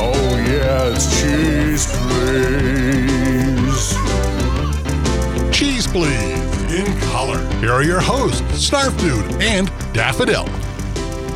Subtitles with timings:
[0.00, 0.14] Oh,
[0.46, 3.18] it's Cheese Please.
[5.50, 7.40] Cheese Please in color.
[7.58, 10.46] Here are your hosts, Snarf Dude and Daffodil.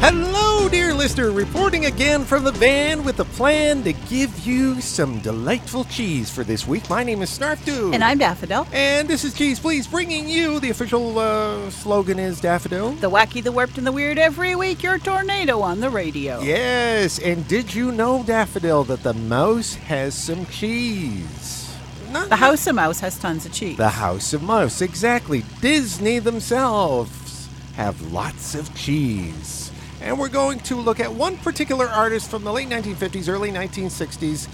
[0.05, 5.21] Hello, dear listener, reporting again from the van with a plan to give you some
[5.21, 6.91] delightful cheese for this week.
[6.91, 7.95] My name is Snarf.
[7.95, 8.67] And I'm Daffodil.
[8.73, 12.95] And this is Cheese Please, bringing you the official uh, slogan is Daffodil.
[12.95, 16.41] The wacky, the warped, and the weird every week, your tornado on the radio.
[16.41, 21.73] Yes, and did you know, Daffodil, that the mouse has some cheese?
[22.11, 23.77] Not The House of Mouse has tons of cheese.
[23.77, 25.45] The House of Mouse, exactly.
[25.61, 29.72] Disney themselves have lots of cheese.
[30.03, 34.49] And we're going to look at one particular artist from the late 1950s, early 1960s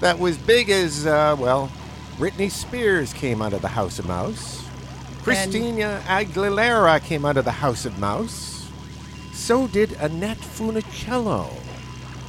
[0.00, 1.72] that was big as, uh, well,
[2.18, 4.62] Britney Spears came out of the House of Mouse.
[5.22, 8.68] Christina Aguilera came out of the House of Mouse.
[9.32, 11.50] So did Annette Funicello.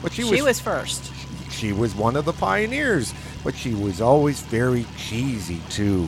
[0.02, 1.12] But she was first.
[1.50, 6.08] she was one of the pioneers, but she was always very cheesy too.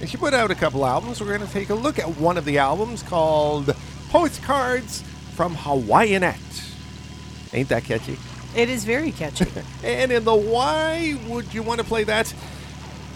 [0.00, 1.20] And she put out a couple albums.
[1.20, 3.74] We're going to take a look at one of the albums called
[4.10, 5.02] Postcards
[5.36, 6.64] from Hawaiianette.
[7.52, 8.18] Ain't that catchy?
[8.56, 9.46] It is very catchy.
[9.84, 12.34] And in the why would you want to play that?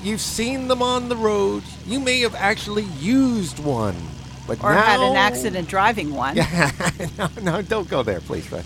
[0.03, 1.63] You've seen them on the road.
[1.87, 3.97] You may have actually used one.
[4.47, 6.37] But or now, had an accident driving one.
[7.19, 8.51] no, no, don't go there, please.
[8.51, 8.63] No,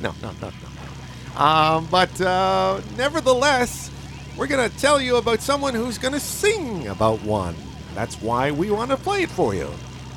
[0.00, 1.42] no, no, no, no.
[1.42, 3.90] Um, but uh, nevertheless,
[4.36, 7.56] we're going to tell you about someone who's going to sing about one.
[7.94, 9.70] That's why we want to play it for you.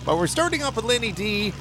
[0.06, 1.54] But we're starting off with Lenny Dee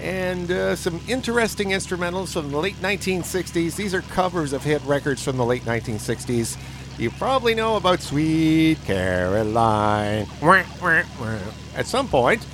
[0.00, 3.76] and uh, some interesting instrumentals from the late 1960s.
[3.76, 6.56] These are covers of hit records from the late 1960s.
[6.98, 10.26] You probably know about Sweet Caroline
[11.76, 12.46] at some point.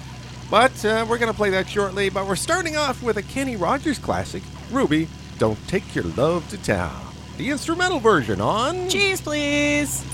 [0.50, 2.08] But uh, we're going to play that shortly.
[2.08, 6.58] But we're starting off with a Kenny Rogers classic, Ruby, Don't Take Your Love to
[6.58, 7.04] Town.
[7.36, 8.88] The instrumental version on.
[8.88, 10.04] Cheese, please.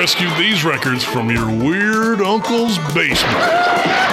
[0.00, 4.09] Rescued these records from your weird uncle's basement.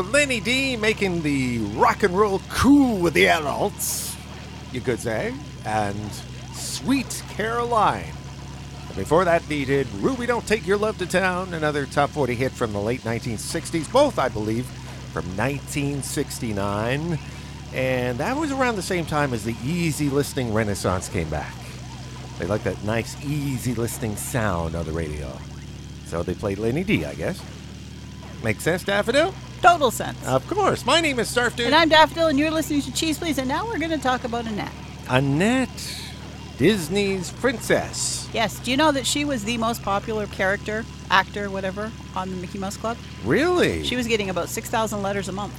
[0.00, 4.16] With Lenny Dee making the rock and roll cool with the adults.
[4.72, 5.34] You could say.
[5.66, 6.10] And
[6.54, 8.14] Sweet Caroline.
[8.86, 12.50] And before that, needed Ruby Don't Take Your Love to Town, another top 40 hit
[12.50, 14.64] from the late 1960s, both, I believe,
[15.12, 17.18] from 1969.
[17.74, 21.52] And that was around the same time as the easy listening renaissance came back.
[22.38, 25.36] They like that nice, easy listening sound on the radio.
[26.06, 27.42] So they played Lenny Dee, I guess.
[28.42, 29.34] Make sense, Daffodil?
[29.62, 30.26] Total sense.
[30.26, 30.86] Of course.
[30.86, 31.66] My name is Snarf Dude.
[31.66, 34.24] and I'm Daffodil, and you're listening to Cheese Please, and now we're going to talk
[34.24, 34.72] about Annette.
[35.08, 36.00] Annette,
[36.56, 38.28] Disney's princess.
[38.32, 42.36] Yes, do you know that she was the most popular character, actor, whatever, on the
[42.36, 42.96] Mickey Mouse Club?
[43.24, 43.84] Really?
[43.84, 45.52] She was getting about 6,000 letters a month.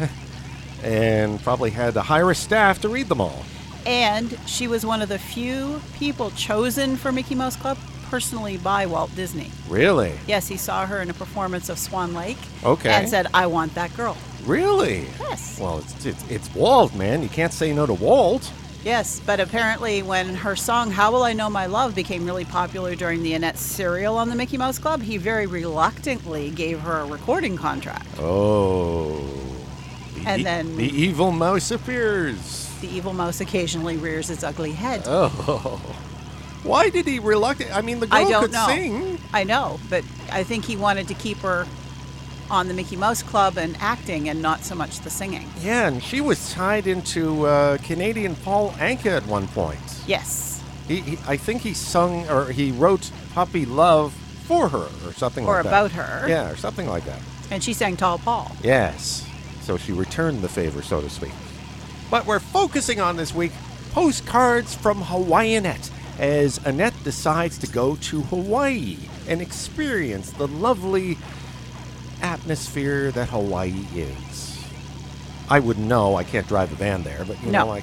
[0.82, 3.44] and probably had to hire a staff to read them all.
[3.86, 8.86] And she was one of the few people chosen for Mickey Mouse Club personally by
[8.86, 9.50] Walt Disney.
[9.68, 10.12] Really?
[10.26, 12.90] Yes, he saw her in a performance of Swan Lake Okay.
[12.90, 14.16] and said, I want that girl.
[14.44, 15.06] Really?
[15.20, 15.58] Yes.
[15.60, 17.22] Well, it's, it's, it's Walt, man.
[17.22, 18.50] You can't say no to Walt.
[18.84, 22.94] Yes, but apparently when her song How Will I Know My Love became really popular
[22.94, 27.04] during the Annette serial on the Mickey Mouse Club, he very reluctantly gave her a
[27.04, 28.06] recording contract.
[28.18, 29.16] Oh.
[30.14, 32.70] The And e- then- The evil mouse appears.
[32.80, 35.02] The evil mouse occasionally rears its ugly head.
[35.06, 35.80] Oh.
[36.68, 37.74] Why did he reluctant?
[37.74, 38.66] I mean, the girl I don't could know.
[38.66, 39.18] sing.
[39.32, 41.66] I know, but I think he wanted to keep her
[42.50, 45.48] on the Mickey Mouse Club and acting and not so much the singing.
[45.62, 49.80] Yeah, and she was tied into uh, Canadian Paul Anka at one point.
[50.06, 50.62] Yes.
[50.86, 54.12] He, he, I think he sung or he wrote "Puppy Love"
[54.46, 55.68] for her or something Or like that.
[55.70, 56.28] about her.
[56.28, 57.20] Yeah, or something like that.
[57.50, 58.50] And she sang Tall Paul.
[58.62, 59.26] Yes.
[59.62, 61.32] So she returned the favor, so to speak.
[62.10, 63.52] But we're focusing on this week
[63.92, 68.96] postcards from Hawaiianette as Annette decides to go to Hawaii
[69.28, 71.16] and experience the lovely
[72.22, 74.66] atmosphere that Hawaii is.
[75.48, 76.16] I wouldn't know.
[76.16, 77.66] I can't drive a van there, but you No.
[77.66, 77.82] know, I,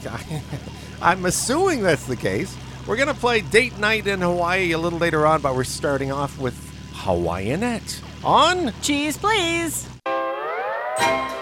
[1.02, 2.56] I'm assuming that's the case.
[2.86, 6.12] We're going to play Date Night in Hawaii a little later on, but we're starting
[6.12, 6.54] off with
[6.94, 9.88] Hawaiianette on Cheese, please.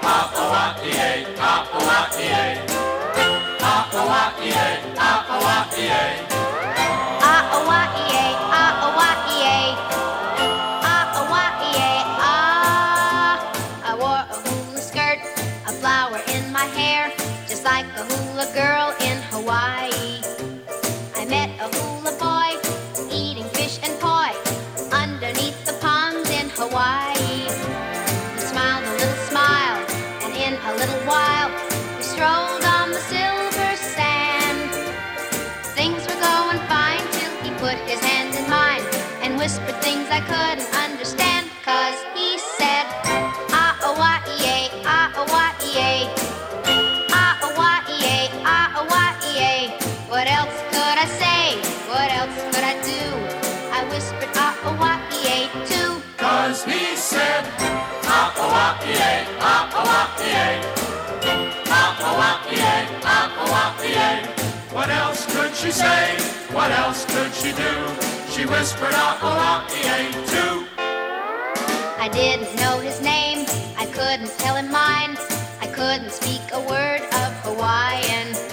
[0.06, 1.26] Ah-oh-wah-ee-ay,
[63.84, 66.16] What else could she say?
[66.52, 67.74] What else could she do?
[68.32, 70.66] She whispered out aloud, he ain't too.
[72.00, 73.46] I didn't know his name.
[73.78, 75.18] I couldn't tell him mine.
[75.60, 78.53] I couldn't speak a word of Hawaiian.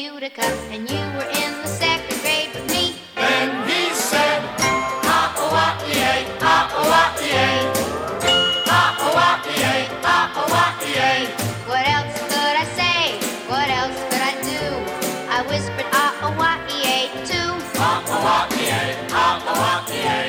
[0.00, 2.94] Utica, and you were in the second grade with me.
[3.16, 4.40] Then he said,
[5.04, 7.60] ah-oh-wah-ee-ay, ah-oh-wah-ee-ay.
[8.64, 11.20] Ah-oh-wah-ee-ay, ah-oh-wah-ee-ay.
[11.68, 13.00] What else could I say?
[13.52, 14.62] What else could I do?
[15.28, 16.32] I whispered, ah, oh,
[16.72, 17.50] ee, too.
[17.76, 19.18] Ah-oh-wah-ee-ay, ah-oh-wah-ee-ay.
[19.20, 20.19] Ah-oh-wah-ee-ay,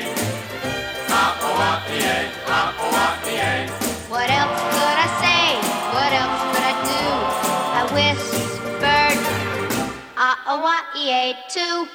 [11.31, 11.87] wah, ee, too.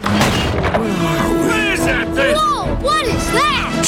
[0.00, 2.34] What is that thing?
[2.34, 3.84] Whoa, what is that?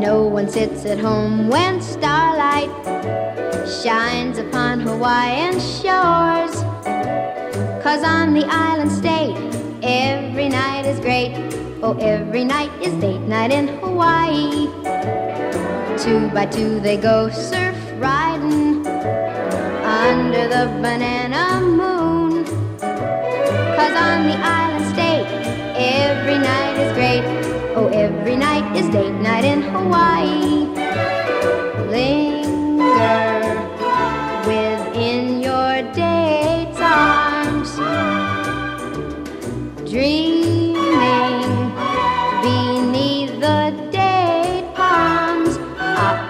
[0.00, 1.75] No one sits at home when starlight
[4.38, 6.54] upon Hawaiian shores.
[7.82, 9.36] Cause on the island state,
[9.82, 11.32] every night is great.
[11.82, 14.66] Oh, every night is date night in Hawaii.
[15.98, 22.44] Two by two they go surf riding under the banana moon.
[23.76, 25.26] Cause on the island state,
[25.76, 27.24] every night is great.
[27.76, 30.66] Oh, every night is date night in Hawaii.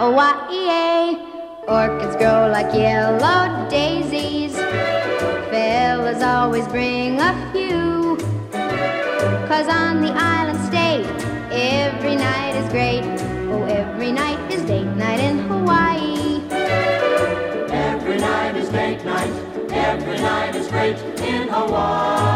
[0.06, 1.18] Ee,
[1.66, 4.54] Orchids grow like yellow daisies.
[5.50, 8.16] Fellas always bring a few.
[9.48, 11.06] Cause on the island state,
[11.50, 13.02] every night is great.
[13.50, 16.40] Oh, every night is date night in Hawaii.
[17.72, 19.32] Every night is date night.
[19.72, 22.35] Every night is great in Hawaii.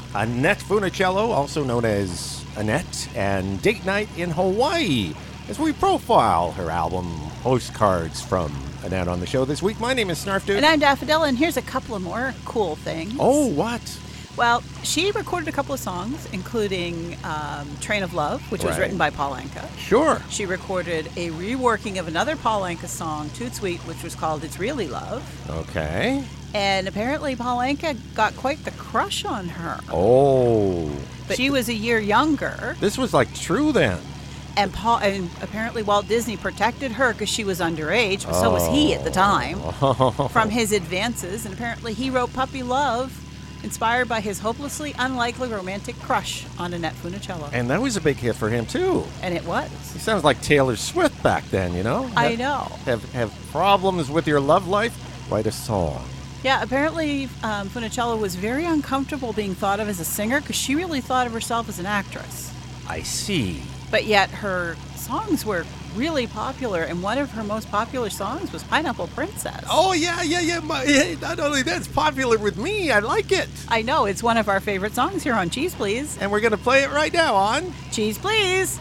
[0.13, 5.13] Annette Funicello, also known as Annette, and Date Night in Hawaii,
[5.47, 8.53] as we profile her album Postcards from
[8.83, 9.79] Annette on the show this week.
[9.79, 10.57] My name is Snarf Dude.
[10.57, 13.13] And I'm Daffodil, and here's a couple of more cool things.
[13.19, 13.81] oh, what?
[14.37, 18.97] Well, she recorded a couple of songs, including um, Train of Love, which was written
[18.97, 19.67] by Paul Anka.
[19.77, 20.21] Sure.
[20.29, 24.57] She recorded a reworking of another Paul Anka song, Toot Sweet, which was called It's
[24.57, 25.23] Really Love.
[25.49, 26.23] Okay.
[26.53, 29.79] And apparently, Paul Anka got quite the crush on her.
[29.89, 30.89] Oh.
[31.27, 33.97] But she was a year younger, This was like true then.
[34.57, 38.67] and Paul and apparently Walt Disney protected her because she was underage, but so was
[38.67, 40.27] he at the time Oh.
[40.33, 41.45] from his advances.
[41.45, 43.17] And apparently, he wrote Puppy Love,
[43.63, 47.49] inspired by his hopelessly unlikely romantic crush on Annette Funicello.
[47.53, 49.05] And that was a big hit for him, too.
[49.21, 49.69] And it was.
[49.93, 52.09] He sounds like Taylor Swift back then, you know?
[52.17, 52.71] I Have- know.
[52.85, 54.97] Have, have problems with your love life?
[55.31, 56.03] Write a song.
[56.43, 60.75] Yeah, apparently um, Funicello was very uncomfortable being thought of as a singer because she
[60.75, 62.51] really thought of herself as an actress.
[62.87, 63.61] I see.
[63.91, 68.63] But yet her songs were really popular, and one of her most popular songs was
[68.63, 69.65] Pineapple Princess.
[69.69, 70.59] Oh yeah, yeah, yeah.
[70.61, 73.49] My, hey, not only that's popular with me, I like it.
[73.67, 76.17] I know, it's one of our favorite songs here on Cheese Please.
[76.19, 77.73] And we're gonna play it right now on.
[77.91, 78.79] Cheese Please!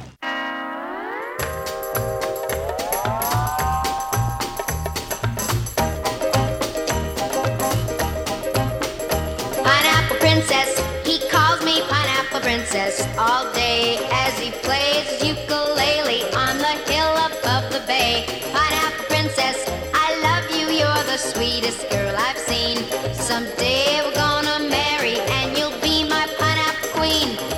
[12.90, 18.26] Pineapple all day as he plays ukulele on the hill above the bay.
[18.52, 22.78] Pineapple Princess, I love you, you're the sweetest girl I've seen.
[23.14, 27.49] Someday we're gonna marry and you'll be my pineapple queen.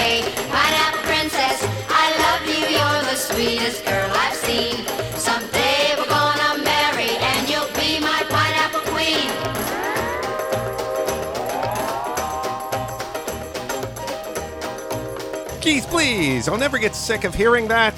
[0.00, 0.22] Bay.
[0.52, 1.58] Pineapple Princess,
[2.02, 4.76] I love you, you're the sweetest girl I've seen.
[5.26, 5.39] Someday
[15.90, 16.48] please.
[16.48, 17.94] I'll never get sick of hearing that.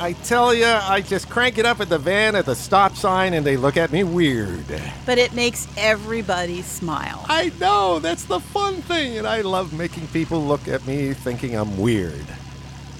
[0.00, 3.34] I tell you, I just crank it up at the van at the stop sign
[3.34, 4.64] and they look at me weird.
[5.06, 7.24] But it makes everybody smile.
[7.28, 11.54] I know, that's the fun thing, and I love making people look at me thinking
[11.54, 12.24] I'm weird.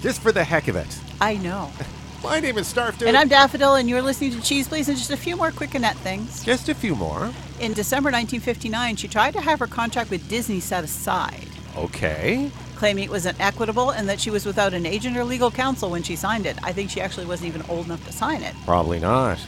[0.03, 0.99] Just for the heck of it.
[1.21, 1.73] I know.
[2.23, 3.09] My name is Snarf Dude.
[3.09, 5.75] And I'm Daffodil, and you're listening to Cheese Please, and just a few more quick
[5.75, 6.43] Annette things.
[6.45, 7.33] Just a few more.
[7.61, 12.51] In December 1959, she tried to have her contract with Disney set aside, Okay.
[12.77, 16.03] Claiming it was inequitable and that she was without an agent or legal counsel when
[16.03, 16.57] she signed it.
[16.63, 18.55] I think she actually wasn't even old enough to sign it.
[18.65, 19.39] Probably not.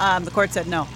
[0.00, 0.86] Um, the court said no.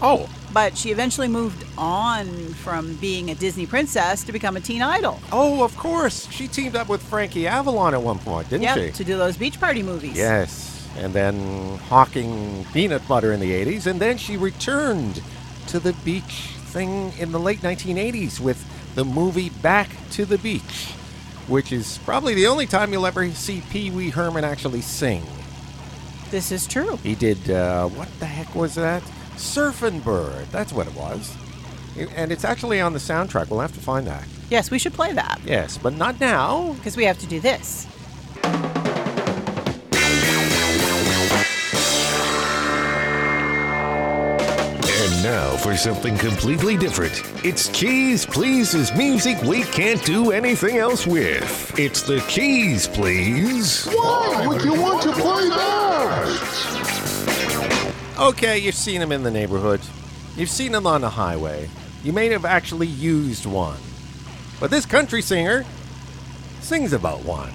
[0.00, 0.28] Oh.
[0.52, 5.20] But she eventually moved on from being a Disney princess to become a teen idol.
[5.30, 6.26] Oh, of course.
[6.30, 8.90] She teamed up with Frankie Avalon at one point, didn't Yeah, she?
[8.92, 10.16] to do those beach party movies.
[10.16, 10.88] Yes.
[10.96, 13.86] And then hawking peanut butter in the 80s.
[13.86, 15.22] And then she returned
[15.66, 18.64] to the beach thing in the late 1980s with
[18.94, 20.92] the movie Back to the Beach,
[21.48, 25.24] which is probably the only time you'll ever see Pee Wee Herman actually sing.
[26.30, 26.96] This is true.
[26.98, 29.02] He did, uh, what the heck was that?
[29.36, 30.46] Surfin' Bird.
[30.52, 31.34] That's what it was.
[32.14, 33.48] And it's actually on the soundtrack.
[33.50, 34.24] We'll have to find that.
[34.50, 36.72] Yes, we should play that Yes, but not now.
[36.74, 37.86] because we have to do this.
[45.38, 47.22] Now for something completely different.
[47.44, 51.78] It's Keys Please's music we can't do anything else with.
[51.78, 53.84] It's the Keys Please.
[53.84, 56.34] Why would you want to play that?
[58.18, 59.80] Okay, you've seen them in the neighborhood.
[60.36, 61.70] You've seen them on the highway.
[62.02, 63.78] You may have actually used one.
[64.58, 65.64] But this country singer
[66.62, 67.52] sings about one.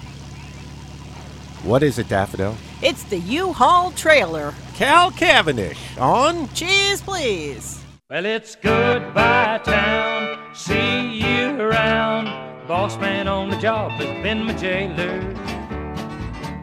[1.62, 2.56] What is it, Daffodil?
[2.80, 4.54] It's the U-Haul trailer.
[4.74, 7.80] Cal Cavendish on Cheese, please.
[8.10, 10.52] Well, it's goodbye town.
[10.52, 12.26] See you around.
[12.66, 15.20] Boss man on the job has been my jailer.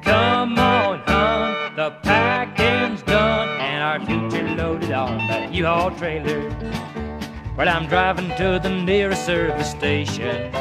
[0.01, 1.75] Come on, hon.
[1.77, 6.49] The packing's done and our future loaded on that U-Haul trailer.
[7.55, 10.53] Well, I'm driving to the nearest service station.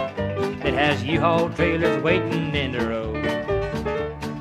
[0.63, 3.27] It has U-Haul trailers waiting in the road.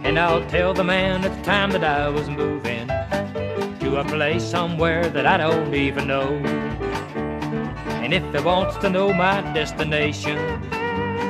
[0.04, 2.79] And I'll tell the man at the time that I was moving
[3.90, 6.30] to a place somewhere that I don't even know.
[8.04, 10.38] And if he wants to know my destination,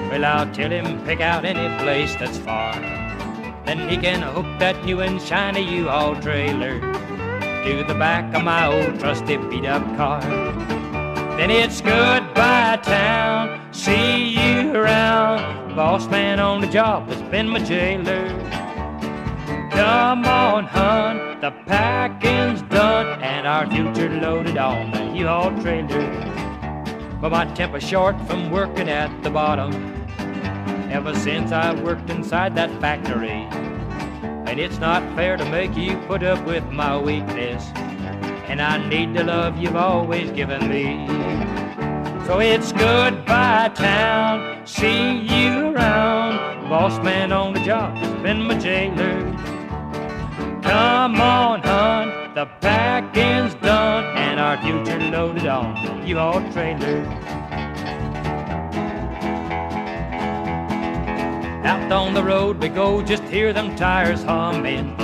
[0.10, 2.74] well, I'll tell him pick out any place that's far.
[3.66, 8.68] Then he can hook that new and shiny U-Haul trailer to the back of my
[8.68, 10.22] old trusty beat-up car.
[11.38, 15.76] Then it's goodbye town, see you around.
[15.76, 18.49] Boss man on the job has been my jailer.
[19.80, 26.04] Come on, hun, the packing's done and our future loaded on the U-Haul trailer.
[27.22, 29.74] But my temper's short from working at the bottom
[30.92, 33.48] ever since I worked inside that factory.
[34.50, 37.64] And it's not fair to make you put up with my weakness.
[38.50, 41.08] And I need the love you've always given me.
[42.28, 46.68] So it's goodbye town, see you around.
[46.68, 49.29] Boss man on the job been my jailer.
[50.70, 57.02] Come on, hun, the packing's done and our future loaded on you U-Haul trailer.
[61.66, 64.96] Out on the road we go, just hear them tires humming.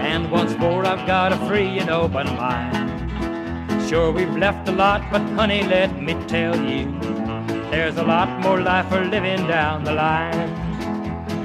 [0.00, 3.88] And once more I've got a free and open mind.
[3.88, 6.86] Sure we've left a lot, but honey, let me tell you,
[7.72, 10.50] there's a lot more life for living down the line.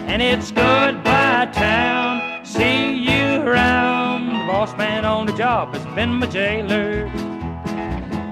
[0.08, 4.28] And it's goodbye town, see you around.
[4.28, 7.10] The boss man on the job has been my jailer.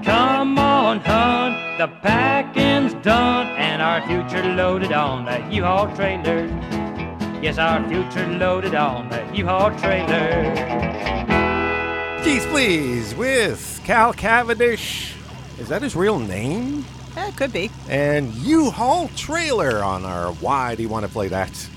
[0.04, 6.46] Come on, hun, the packing's done and our future loaded on that U-Haul trailer.
[7.42, 10.54] Yes, our future loaded on that U-Haul trailer.
[12.22, 15.14] Keys Please with Cal Cavendish.
[15.58, 16.84] Is that his real name?
[17.16, 17.70] It could be.
[17.88, 21.68] And U-Haul trailer on our Why Do You Want to Play That?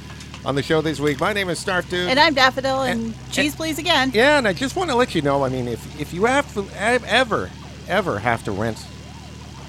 [0.47, 2.07] On the show this week, my name is Snarf Dude.
[2.07, 4.11] And I'm Daffodil, and, And- cheese, please, again.
[4.13, 5.43] Yeah, and I just want to let you know.
[5.43, 7.49] I mean, if if you have to ever
[7.89, 8.77] ever have to rent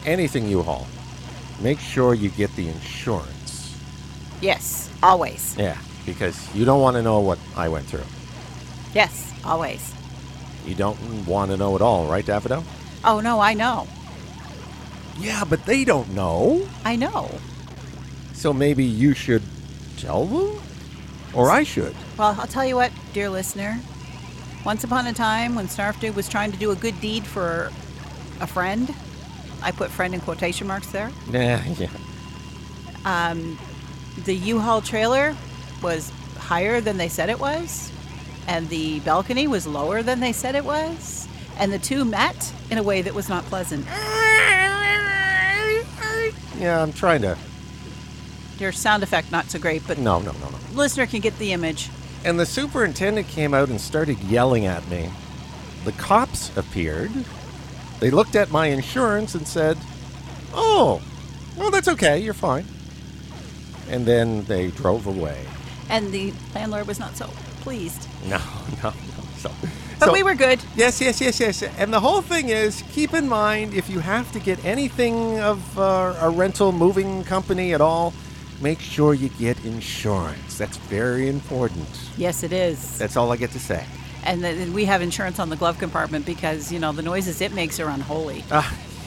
[0.07, 0.87] anything U-Haul,
[1.61, 3.75] make sure you get the insurance.
[4.41, 5.57] Yes, always.
[5.59, 8.07] Yeah, because you don't want to know what I went through.
[8.95, 9.93] Yes, always.
[10.64, 12.62] You don't want to know at all, right, Daffodil?
[13.03, 13.88] Oh, no, I know.
[15.19, 16.69] Yeah, but they don't know.
[16.85, 17.31] I know.
[18.33, 19.43] So maybe you should
[19.97, 20.61] tell them,
[21.35, 21.95] or I should.
[22.19, 23.79] Well, I'll tell you what, dear listener.
[24.64, 27.71] Once upon a time, when Snarf Dude was trying to do a good deed for
[28.41, 28.95] a friend,
[29.62, 31.11] I put friend in quotation marks there.
[31.31, 31.88] Nah, yeah.
[33.05, 33.59] Um,
[34.25, 35.35] the U-Haul trailer
[35.83, 37.93] was higher than they said it was,
[38.47, 42.79] and the balcony was lower than they said it was, and the two met in
[42.79, 43.87] a way that was not pleasant.
[46.59, 47.38] Yeah, I'm trying to.
[48.59, 50.59] Your sound effect not so great, but No, no, no, no.
[50.75, 51.90] listener can get the image.
[52.25, 55.11] And the superintendent came out and started yelling at me.
[55.85, 57.12] The cops appeared.
[58.01, 59.79] They looked at my insurance and said,
[60.53, 61.01] Oh,
[61.57, 62.18] well, that's okay.
[62.18, 62.64] You're fine.
[63.88, 65.44] And then they drove away.
[65.88, 67.27] And the landlord was not so
[67.61, 68.07] pleased.
[68.29, 68.38] No,
[68.83, 68.94] no, no.
[69.38, 69.51] So,
[70.01, 70.61] But so- we were good.
[70.75, 71.62] Yes, yes, yes, yes.
[71.62, 75.79] And the whole thing is keep in mind if you have to get anything of
[75.79, 78.12] uh, a rental moving company at all,
[78.61, 80.59] make sure you get insurance.
[80.59, 81.88] That's very important.
[82.16, 82.99] Yes, it is.
[82.99, 83.85] That's all I get to say.
[84.25, 87.53] And then we have insurance on the glove compartment because, you know, the noises it
[87.53, 88.44] makes are unholy.
[88.51, 88.62] Uh,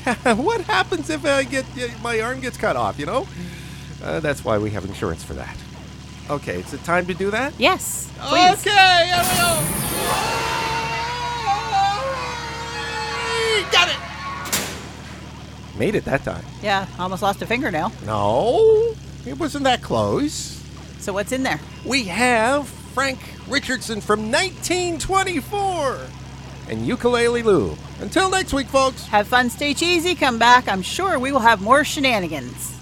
[0.35, 1.65] what happens if I get
[2.01, 2.97] my arm gets cut off?
[2.97, 3.27] You know,
[4.03, 5.55] uh, that's why we have insurance for that.
[6.29, 7.53] Okay, it's the time to do that.
[7.57, 8.61] Yes, please.
[8.61, 9.61] Okay, here we go.
[13.71, 13.97] Got it.
[15.77, 16.45] Made it that time.
[16.63, 17.91] Yeah, almost lost a fingernail.
[18.05, 20.63] No, it wasn't that close.
[20.99, 21.59] So, what's in there?
[21.85, 25.99] We have Frank Richardson from 1924
[26.69, 27.77] and Ukulele Lou.
[27.99, 29.05] Until next week, folks.
[29.07, 30.67] Have fun, stay cheesy, come back.
[30.67, 32.80] I'm sure we will have more shenanigans.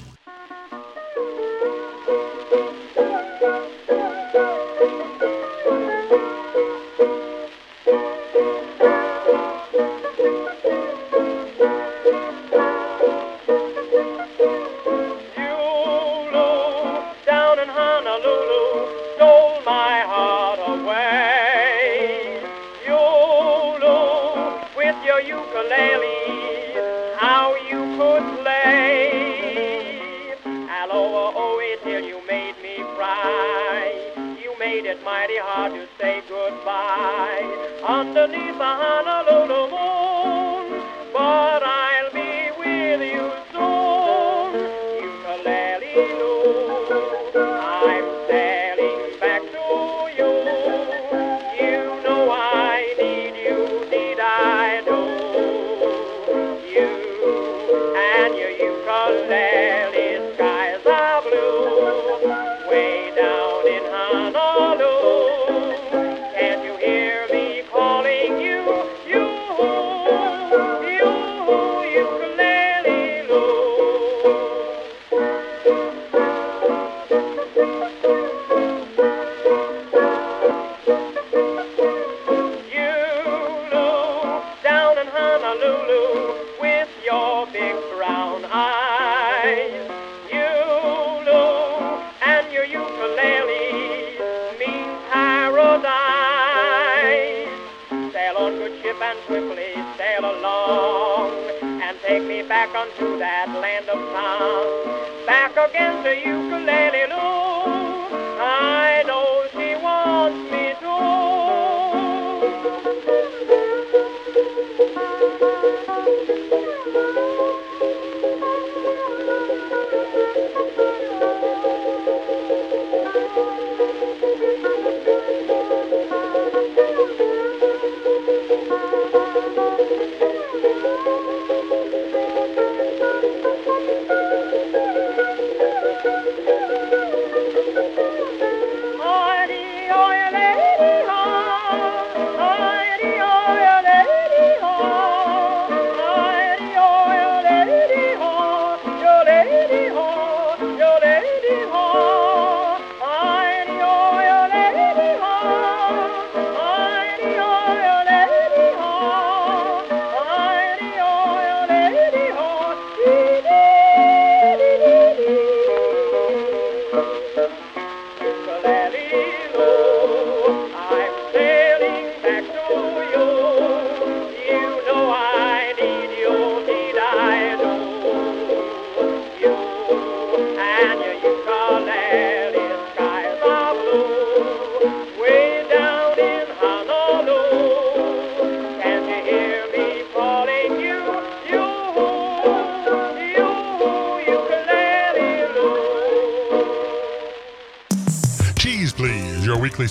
[58.90, 59.49] Cause.